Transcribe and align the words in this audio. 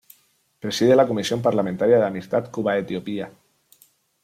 Preside 0.61 0.95
la 0.95 1.05
Comisión 1.07 1.43
Parlamentaria 1.43 1.97
de 1.99 2.07
Amistad 2.07 2.49
Cuba-Etiopía. 2.49 3.31